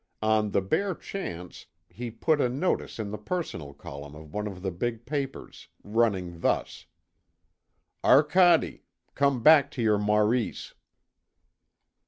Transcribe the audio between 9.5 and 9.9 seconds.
to